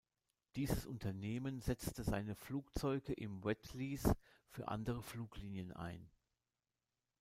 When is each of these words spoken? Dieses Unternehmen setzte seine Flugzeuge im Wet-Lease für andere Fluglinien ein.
Dieses 0.55 0.87
Unternehmen 0.87 1.59
setzte 1.61 2.03
seine 2.03 2.33
Flugzeuge 2.33 3.13
im 3.13 3.43
Wet-Lease 3.43 4.17
für 4.49 4.67
andere 4.67 5.03
Fluglinien 5.03 5.71
ein. 5.73 6.09